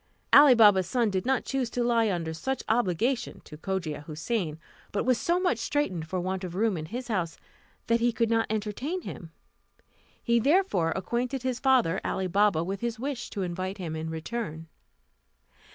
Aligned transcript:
Ali 0.33 0.55
Baba's 0.55 0.87
son 0.87 1.11
did 1.11 1.27
not 1.27 1.45
choose 1.45 1.69
to 1.69 1.83
lie 1.83 2.09
under 2.11 2.33
such 2.33 2.63
obligation 2.67 3.39
to 3.41 3.55
Cogia 3.55 4.03
Houssain; 4.07 4.57
but 4.91 5.05
was 5.05 5.19
so 5.19 5.39
much 5.39 5.59
straitened 5.59 6.07
for 6.07 6.19
want 6.19 6.43
of 6.43 6.55
room 6.55 6.75
in 6.75 6.87
his 6.87 7.07
house, 7.07 7.37
that 7.85 7.99
he 7.99 8.11
could 8.11 8.31
not 8.31 8.47
entertain 8.49 9.03
him. 9.03 9.29
He 10.23 10.39
therefore 10.39 10.91
acquainted 10.95 11.43
his 11.43 11.59
father, 11.59 12.01
Ali 12.03 12.25
Baba, 12.25 12.63
with 12.63 12.79
his 12.81 12.97
wish 12.97 13.29
to 13.29 13.43
invite 13.43 13.77
him 13.77 13.95
in 13.95 14.09
return. 14.09 14.67